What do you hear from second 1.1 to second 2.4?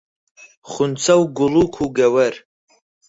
و گوڵووک و گەوەر